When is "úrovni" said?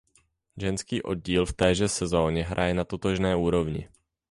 3.35-3.89